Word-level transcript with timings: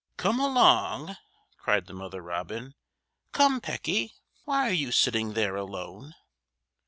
"Come 0.17 0.39
along!" 0.39 1.15
cried 1.57 1.85
the 1.85 1.93
mother 1.93 2.23
robin. 2.23 2.73
"Come, 3.33 3.61
Pecky! 3.61 4.13
Why 4.45 4.67
are 4.67 4.73
you 4.73 4.91
sitting 4.91 5.33
there 5.33 5.55
alone?" 5.55 6.15